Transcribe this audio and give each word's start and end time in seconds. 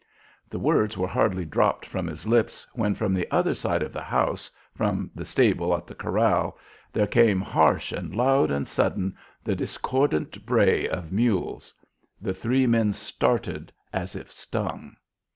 The 0.49 0.57
words 0.57 0.97
were 0.97 1.05
hardly 1.05 1.45
dropped 1.45 1.85
from 1.85 2.07
his 2.07 2.25
lips 2.25 2.65
when 2.73 2.95
from 2.95 3.13
the 3.13 3.27
other 3.29 3.53
side 3.53 3.83
of 3.83 3.93
the 3.93 4.01
house 4.01 4.49
from 4.73 5.11
the 5.13 5.25
stable 5.25 5.77
at 5.77 5.85
the 5.85 5.93
corral 5.93 6.57
there 6.91 7.05
came, 7.05 7.39
harsh 7.39 7.91
and 7.91 8.11
loud 8.15 8.49
and 8.49 8.67
sudden, 8.67 9.15
the 9.43 9.55
discordant 9.55 10.43
bray 10.43 10.89
of 10.89 11.11
mules. 11.11 11.71
The 12.19 12.33
three 12.33 12.65
men 12.65 12.93
started 12.93 13.71
as 13.93 14.15
if 14.15 14.31
stung. 14.31 14.95